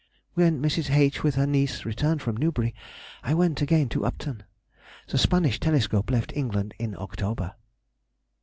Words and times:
_—When 0.35 0.59
Mrs. 0.63 0.89
H., 0.89 1.21
with 1.21 1.35
her 1.35 1.45
niece, 1.45 1.85
returned 1.85 2.23
from 2.23 2.35
Newbury, 2.35 2.73
I 3.21 3.35
went 3.35 3.61
again 3.61 3.87
to 3.89 4.03
Upton. 4.03 4.41
The 5.07 5.19
Spanish 5.19 5.59
telescope 5.59 6.09
left 6.09 6.33
England 6.35 6.73
in 6.79 6.95
October. 6.97 7.53